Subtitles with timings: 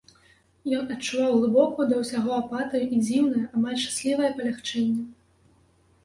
[0.77, 5.05] Ён адчуваў глыбокую да ўсяго апатыю і дзіўнае, амаль шчаслівае палягчэнне.